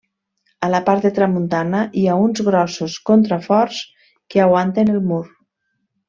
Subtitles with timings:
[0.67, 3.83] A la part de tramuntana hi ha uns grossos contraforts
[4.35, 5.21] que aguanten el mur.